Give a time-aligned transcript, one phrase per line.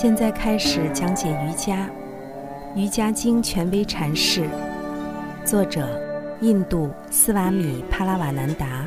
[0.00, 1.90] 现在开始讲解瑜伽，
[2.78, 4.48] 《瑜伽经》权威阐释，
[5.44, 5.88] 作者
[6.40, 8.86] 印度斯瓦米帕拉瓦南达，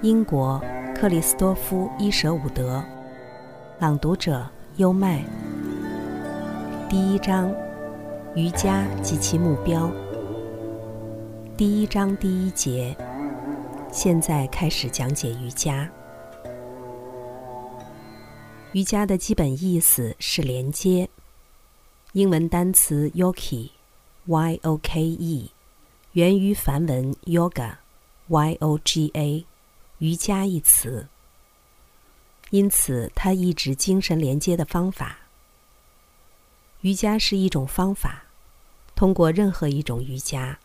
[0.00, 0.60] 英国
[0.96, 2.82] 克里斯多夫伊舍伍德，
[3.78, 4.44] 朗读者
[4.78, 5.22] 优麦。
[6.88, 7.48] 第一章：
[8.34, 9.88] 瑜伽及其目标。
[11.56, 12.96] 第一章第一节。
[13.92, 15.88] 现在开始讲解瑜伽。
[18.72, 21.10] 瑜伽的基本意思是连接。
[22.12, 25.50] 英文单词 yoki，y-o-k-e，
[26.12, 29.44] 源于梵文 yoga，y-o-g-a，
[29.98, 31.06] 瑜伽一词。
[32.48, 35.18] 因此，它意指精神连接的方法。
[36.80, 38.24] 瑜伽是一种方法，
[38.94, 40.58] 通过任何一种瑜伽，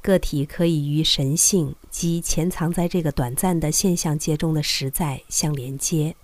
[0.00, 6.14] 个体可以与神性及潜藏在这个短暂的现象界中的实在相连接。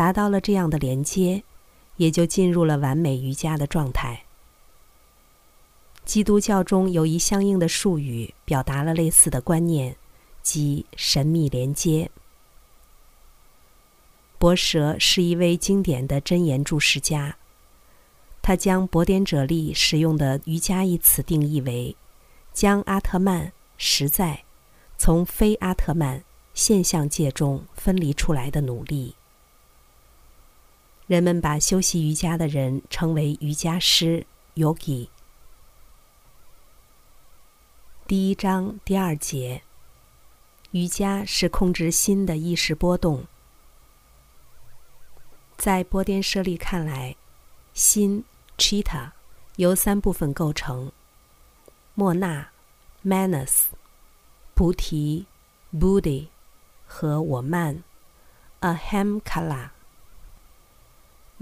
[0.00, 1.42] 达到了这样的连接，
[1.98, 4.24] 也就进入了完美瑜伽的状态。
[6.06, 9.94] 基督教中有一相应的术语，表达了类似的观念，
[10.40, 12.10] 即神秘连接。
[14.38, 17.36] 博舍是一位经典的真言注释家，
[18.40, 21.94] 他将博点者利使用的“瑜伽”一词定义为
[22.54, 24.44] 将阿特曼实在
[24.96, 29.14] 从非阿特曼现象界中分离出来的努力。
[31.10, 35.08] 人们把修习瑜伽的人称为瑜伽师 （yogi）。
[38.06, 39.62] 第一章第二节，
[40.70, 43.26] 瑜伽是控制心的意识波动。
[45.56, 47.16] 在波颠舍利看来，
[47.74, 48.22] 心
[48.56, 49.10] （chitta）
[49.56, 50.92] 由三部分构成：
[51.94, 52.50] 莫那
[53.04, 53.64] （manas）、
[54.54, 55.26] 菩提
[55.74, 56.28] （buddhi）
[56.86, 57.82] 和我慢
[58.60, 59.70] （ahamkala）。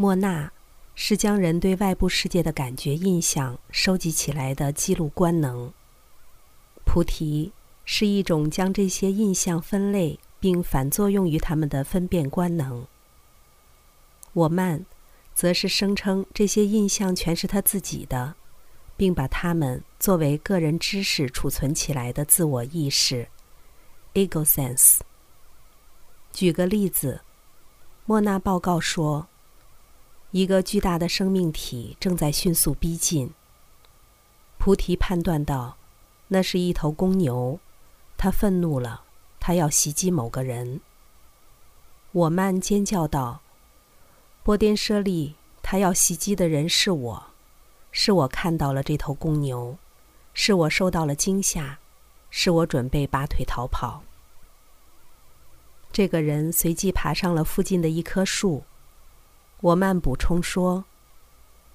[0.00, 0.52] 莫纳
[0.94, 5.72] 是将人对外部世界的感觉印象收集起来的记录官能。
[6.84, 7.50] 菩提
[7.84, 12.86] 是一种将这些印象分类并反作用于他们的分辨官能。
[14.34, 14.86] 我慢，
[15.34, 18.36] 则是声称这些印象全是他自己的，
[18.96, 23.26] 并把它们作为个人知识储存起来的自我意识
[24.14, 25.00] （ego sense）。
[26.32, 27.22] 举个例子，
[28.04, 29.26] 莫纳报告说。
[30.30, 33.32] 一个巨大的生命体正在迅速逼近。
[34.58, 35.78] 菩提判断道
[36.28, 37.58] ：“那是一头公牛，
[38.18, 39.04] 它愤怒了，
[39.40, 40.80] 它要袭击某个人。”
[42.12, 43.40] 我慢尖叫道
[44.44, 47.26] ：“波颠舍利，他要袭击的人是我，
[47.90, 49.78] 是我看到了这头公牛，
[50.34, 51.78] 是我受到了惊吓，
[52.28, 54.02] 是我准备拔腿逃跑。”
[55.90, 58.64] 这个人随即爬上了附近的一棵树。
[59.60, 60.84] 我慢补充说：“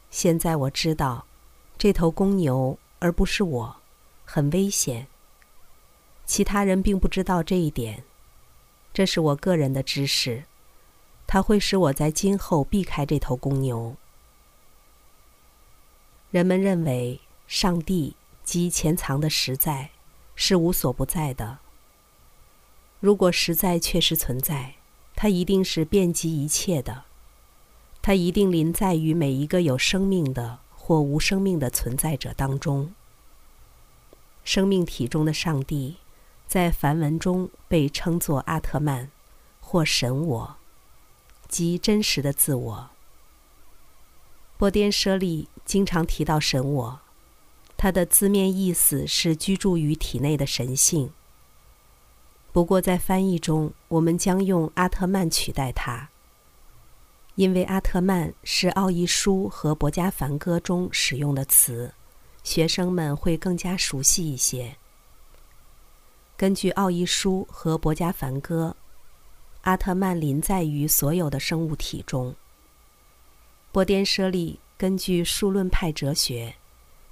[0.09, 1.25] 现在我知道，
[1.77, 3.75] 这头公牛而不是我，
[4.23, 5.07] 很危险。
[6.25, 8.05] 其他人并不知道这一点，
[8.93, 10.45] 这是我个人的知识，
[11.27, 13.97] 它会使我在今后避开这头公牛。
[16.31, 19.89] 人们认为上帝及潜藏的实在
[20.35, 21.59] 是无所不在的。
[23.01, 24.75] 如果实在确实存在，
[25.15, 27.03] 它一定是遍及一切的。”
[28.03, 32.93] 它一定临在于每一个有生命的或无生命的存在者当中。
[34.43, 35.95] 生命体中的上帝，
[36.45, 39.09] 在梵文中被称作阿特曼，
[39.61, 40.57] 或神我，
[41.47, 42.89] 即真实的自我。
[44.57, 46.99] 波颠舍利经常提到神我，
[47.77, 51.11] 它的字面意思是居住于体内的神性。
[52.51, 56.09] 不过在翻译中，我们将用阿特曼取代它。
[57.35, 61.91] 因为阿特曼是奥义书和博加梵歌中使用的词，
[62.43, 64.75] 学生们会更加熟悉一些。
[66.37, 68.75] 根据奥义书和博加梵歌，
[69.61, 72.35] 阿特曼临在于所有的生物体中。
[73.71, 76.53] 波颠舍利根据数论派哲学，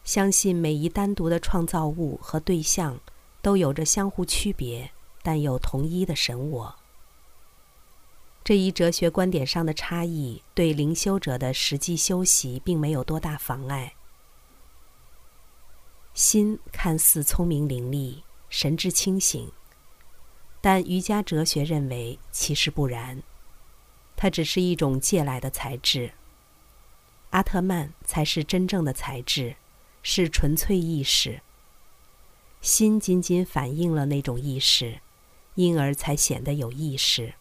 [0.03, 2.99] 相信每一单独的创造物和对象
[3.41, 4.91] 都有着相互区别
[5.23, 6.75] 但又同一的神我。
[8.43, 13.93] 这一哲学观点上的差异，对灵修者的实际修习并没有多大妨碍。
[16.13, 19.51] 心看似聪明伶俐、神志清醒，
[20.59, 23.21] 但瑜伽哲学认为其实不然，
[24.15, 26.11] 它只是一种借来的材质。
[27.29, 29.55] 阿特曼才是真正的材质，
[30.01, 31.41] 是纯粹意识。
[32.59, 34.99] 心仅仅反映了那种意识，
[35.55, 37.35] 因而才显得有意识。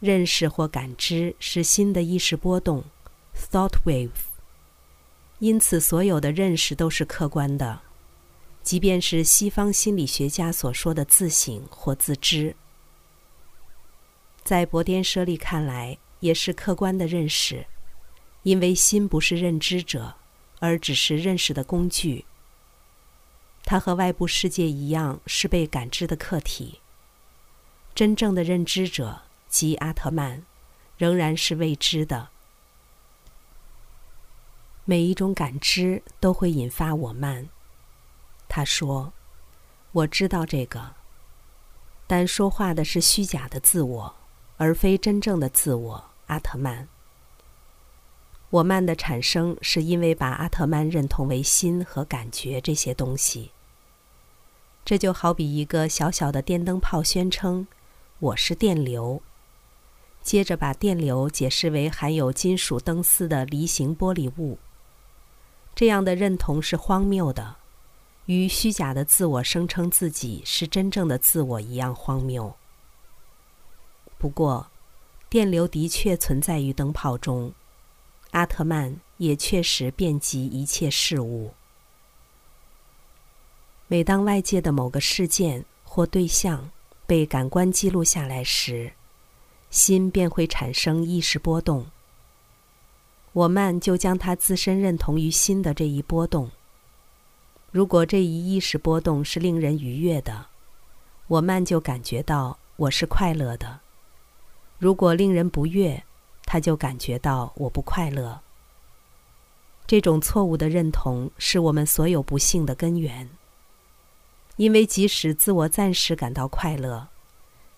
[0.00, 2.84] 认识或感知是新的意识波动
[3.34, 4.10] （thought wave）。
[5.38, 7.80] 因此，所有的认识都是客观的，
[8.62, 12.56] 即便是西方心理学家所说的自省或自知，
[14.42, 17.66] 在博颠舍利看来也是客观的认识，
[18.44, 20.14] 因为心不是认知者，
[20.58, 22.24] 而只是认识的工具。
[23.64, 26.80] 它和外部世界一样，是被感知的客体。
[27.94, 29.22] 真正的认知者。
[29.56, 30.42] 及阿特曼，
[30.98, 32.28] 仍然是未知的。
[34.84, 37.48] 每一种感知都会引发我慢。
[38.48, 39.14] 他说
[39.92, 40.94] ：“我知道这个，
[42.06, 44.14] 但说话的是虚假的自我，
[44.58, 46.86] 而非真正的自我。”阿特曼。
[48.50, 53.52] 我慢的产生是因为把阿特曼认同为心和感觉这些东西。
[54.84, 57.66] 这就好比一个小小的电灯泡宣称
[58.20, 59.22] ：“我是电流。”
[60.26, 64.58] 接着把电流解释为含有金属灯丝的离形玻璃物。
[65.72, 67.54] 这样的认同是荒谬的，
[68.24, 72.52] 与虚假的自我声称自己是真正的自我一样荒谬。
[74.18, 74.66] 不过，
[75.30, 77.52] 电流的确存在于灯泡中，
[78.32, 81.54] 阿特曼也确实遍及一切事物。
[83.86, 86.68] 每当外界的某个事件或对象
[87.06, 88.92] 被感官记录下来时，
[89.70, 91.86] 心便会产生意识波动。
[93.32, 96.50] 我慢就将它自身认同于心的这一波动。
[97.70, 100.46] 如果这一意识波动是令人愉悦的，
[101.26, 103.80] 我慢就感觉到我是快乐的；
[104.78, 106.02] 如果令人不悦，
[106.46, 108.40] 他就感觉到我不快乐。
[109.86, 113.28] 这种错误的认同是我们所有不幸的根源，
[114.56, 117.08] 因为即使自我暂时感到快乐。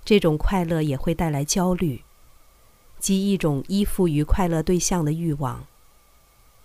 [0.08, 2.02] 这种快乐也会带来焦虑，
[2.98, 5.66] 即一种依附于快乐对象的欲望。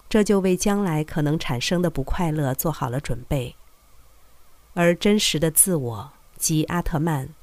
[0.08, 3.58] 这就为将来可能产生的不快乐做好了准备。
[4.76, 7.36] 而真实的自我即阿特曼，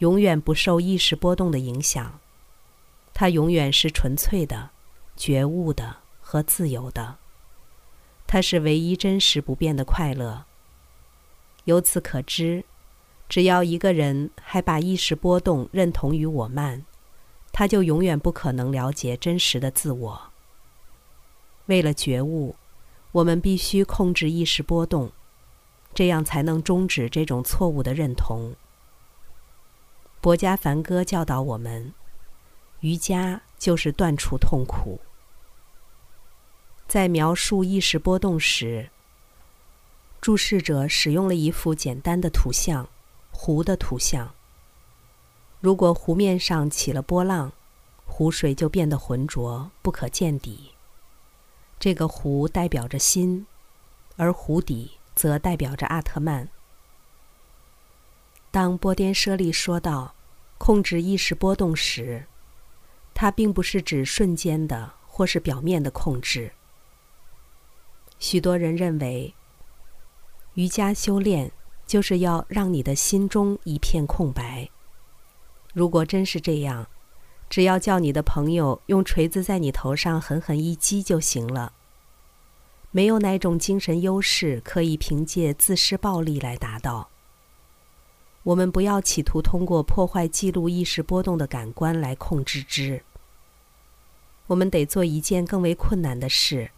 [0.00, 2.20] 永远不受意识波动的影响，
[3.14, 4.68] 它永远是纯粹的、
[5.16, 7.16] 觉悟的和自由的。
[8.26, 10.44] 它是唯一真实不变的快乐。
[11.64, 12.66] 由此可知。
[13.28, 16.84] 只要一个人还把意识波动认同于我慢，
[17.52, 20.30] 他就永远不可能了解真实的自我。
[21.66, 22.56] 为了觉悟，
[23.12, 25.12] 我们必须控制意识波动，
[25.92, 28.54] 这样才能终止这种错误的认同。
[30.22, 31.92] 博加梵歌教导我们，
[32.80, 35.00] 瑜伽就是断除痛苦。
[36.86, 38.88] 在描述意识波动时，
[40.22, 42.88] 注视者使用了一幅简单的图像。
[43.40, 44.34] 湖的图像。
[45.60, 47.52] 如果湖面上起了波浪，
[48.04, 50.72] 湖水就变得浑浊，不可见底。
[51.78, 53.46] 这个湖代表着心，
[54.16, 56.48] 而湖底则代表着阿特曼。
[58.50, 60.16] 当波颠舍利说到
[60.58, 62.26] 控制意识波动时，
[63.14, 66.52] 它并不是指瞬间的或是表面的控制。
[68.18, 69.32] 许多人认为，
[70.54, 71.52] 瑜伽修炼。
[71.88, 74.68] 就是要让你的心中一片空白。
[75.72, 76.86] 如果真是这样，
[77.48, 81.72] 只要叫你的朋友用锤子在你头上狠狠一击就行了。
[82.90, 87.08] 没有哪种精神优势可以凭借自施暴力来达到。
[88.42, 93.02] 我们不要企图通过破坏记录意识波动的感官来控制之。
[94.46, 96.70] 我们得做一件更为困难的事，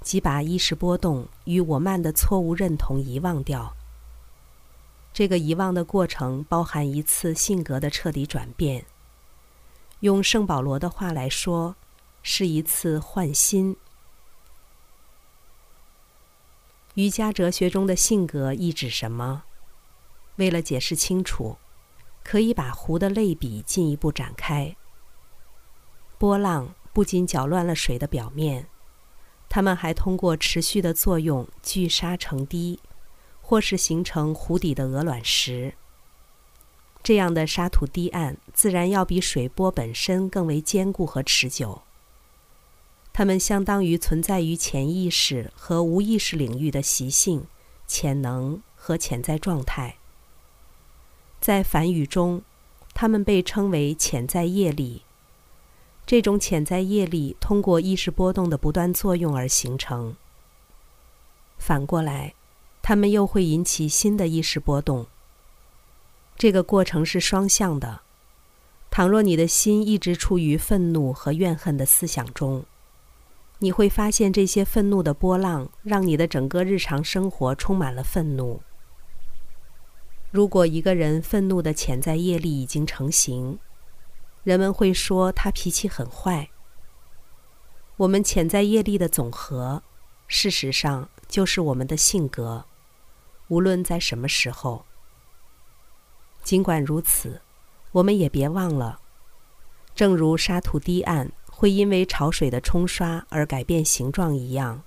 [0.00, 3.74] 即把意识波动与我慢的错误认同遗忘掉。
[5.14, 8.84] 这个遗忘的过程包含一次性格的彻底转变。
[10.00, 11.76] 用圣保罗的话来说，
[12.20, 13.76] 是一次换心。
[16.94, 19.44] 瑜伽哲学中的性格意指什么？
[20.36, 21.58] 为了解释清楚，
[22.24, 24.74] 可以把湖的类比进一步展开。
[26.18, 28.66] 波浪不仅搅乱了水的表面，
[29.48, 32.80] 它们还通过持续的作用聚沙成堤。
[33.46, 35.74] 或是形成湖底的鹅卵石，
[37.02, 41.82] 这样的沙土堤岸自然要比水波本身更为坚固和持久。
[43.12, 47.46] 它们相当于存在于潜意识和无意识领域的习性、
[47.86, 49.96] 潜能和潜在状态。
[51.38, 52.40] 在梵语中，
[52.94, 55.02] 它们被称为潜在业力。
[56.06, 60.16] 这种潜在业力通过意识波动的不断作用而形成。
[61.58, 62.32] 反过来。
[62.86, 65.06] 他们又会引起新的意识波动。
[66.36, 68.02] 这个过程是双向的，
[68.90, 72.66] 倘若你的心一直处于愤怒和怨恨的思想中，
[73.60, 78.60] 你会发现这些愤怒的波浪让你的整个日常生活充满了愤怒。
[80.30, 83.58] 如果一个人愤怒的潜在业力已经成型，
[84.42, 86.50] 人们会说他脾气很坏。
[87.96, 89.82] 我们潜在业力的总和，
[90.26, 92.66] 事实上就是我们的性格，
[93.48, 94.84] 无论在什么时候。
[96.42, 97.40] 尽管如此，
[97.92, 99.00] 我们也别忘了，
[99.94, 104.82] 正如沙土堤岸会因为潮水的冲刷而改变形状一样，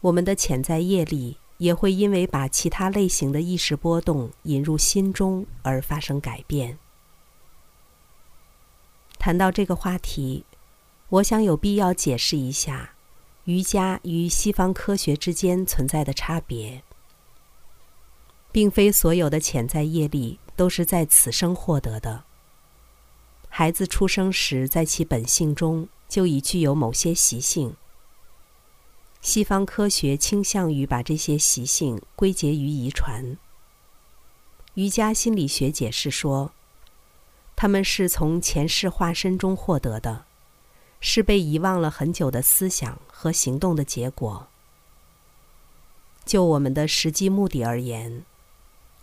[0.00, 6.78] 我们的潜在业力也会因为把其他类型的意识波动引入心中而发生改变。
[9.18, 10.44] 谈到这个话题。
[11.08, 12.94] 我想有必要解释一下，
[13.44, 16.82] 瑜伽与西方科学之间存在的差别，
[18.56, 22.24] 并非所有的潜在业力都是在此生获得的。
[23.50, 27.76] 孩子出生时，在其本性中就已具有某些习性。
[29.20, 33.36] 西方科学倾向于把这些习性归结于遗传。
[34.72, 36.52] 瑜伽心理学解释说，
[37.54, 40.24] 他们是从前世化身中获得的。
[40.98, 44.48] 是被遗忘了很久的思想和行动的结果。
[46.24, 48.24] 就我们的实际目的而言，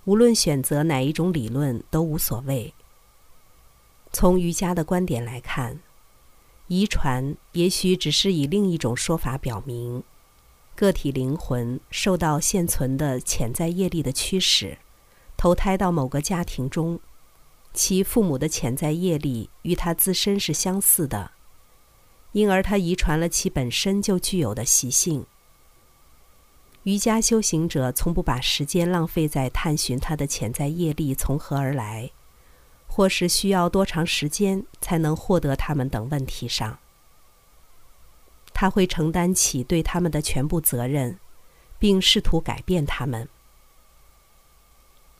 [0.05, 2.73] 无论选择哪一种理论都无所谓。
[4.11, 5.79] 从瑜伽的观点来看，
[6.67, 10.03] 遗传也许只是以另一种说法表明，
[10.75, 14.77] 个体灵魂受到现存的潜在业力的驱使，
[15.37, 16.99] 投胎到某个家庭中，
[17.73, 21.31] 其父母的潜在业力与他自身是相似的。
[22.33, 25.25] 因而，他遗传了其本身就具有的习性。
[26.83, 32.11] 瑜伽修行者从不把时间浪费在探寻他的潜在业力从何而来，
[32.87, 36.79] 或是需要多长时间才能获得他们等问题上。
[38.53, 41.17] 他会承担起对他们的全部责任，
[41.79, 43.27] 并试图改变他们。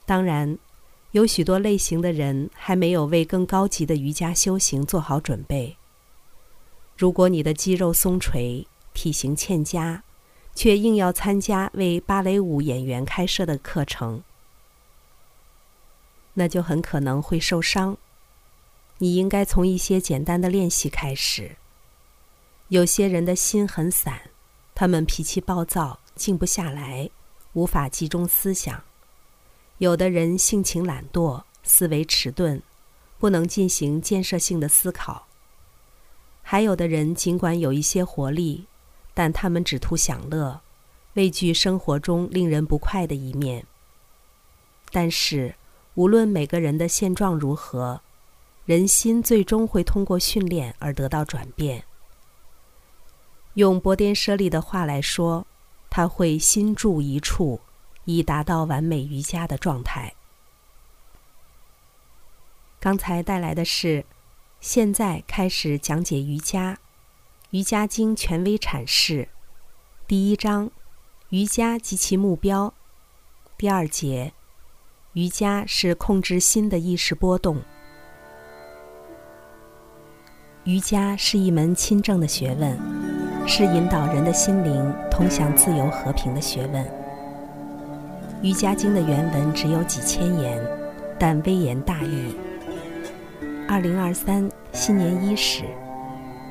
[0.05, 0.57] 当然，
[1.11, 5.77] 有许多类型的人还没有为更高级的瑜伽修行做好准备。
[6.97, 10.03] 如果你的肌肉松垂、体型欠佳，
[10.55, 14.23] 却硬要参加为芭蕾舞演员开设的课程，
[16.33, 17.97] 那就很可能会受伤。
[18.99, 21.57] 你应该从一些简单的练习开始。
[22.69, 24.29] 有些人的心很散，
[24.73, 27.09] 他们脾气暴躁，静不下来，
[27.53, 28.83] 无法集中思想；
[29.79, 32.61] 有的人性情懒惰，思维迟钝，
[33.19, 35.27] 不能进行建设性的思考。
[36.41, 38.67] 还有的人尽管有一些活力，
[39.13, 40.61] 但他们只图享乐，
[41.13, 43.65] 畏惧生活中令人不快的一面。
[44.91, 45.55] 但是，
[45.95, 48.01] 无论每个人的现状如何，
[48.65, 51.83] 人心最终会通过训练而得到转变。
[53.53, 55.45] 用波颠舍利的话来说，
[55.89, 57.59] 他会心住一处，
[58.05, 60.15] 以达到完美瑜伽的状态。
[62.79, 64.05] 刚才带来的是。
[64.63, 66.75] 现在开始讲解瑜伽，
[67.53, 69.27] 《瑜伽经》权威阐释，
[70.07, 70.71] 第一章，
[71.29, 72.73] 瑜伽及其目标，
[73.55, 74.33] 第二节，
[75.13, 77.61] 瑜伽是控制心的意识波动。
[80.63, 82.75] 瑜伽是一门亲政的学问，
[83.47, 86.83] 是引导人的心灵通向自由和平的学问。
[88.41, 90.59] 《瑜伽经》的原文只有几千言，
[91.19, 92.35] 但微言大义。
[93.67, 95.65] 二零二三新年伊始，